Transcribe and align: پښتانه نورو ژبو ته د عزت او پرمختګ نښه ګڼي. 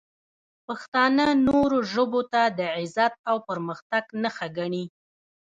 پښتانه 0.67 1.25
نورو 1.47 1.77
ژبو 1.91 2.21
ته 2.33 2.41
د 2.57 2.59
عزت 2.77 3.13
او 3.29 3.35
پرمختګ 3.49 4.03
نښه 4.21 4.47
ګڼي. 4.57 4.85